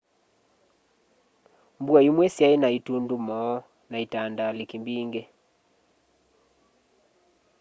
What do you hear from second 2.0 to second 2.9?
imwe syai na